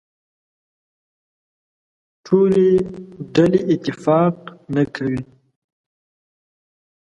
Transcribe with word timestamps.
ټولې 2.25 2.69
ډلې 3.35 3.59
اتفاق 3.73 4.35
نه 4.75 4.83
کوي. 4.95 5.21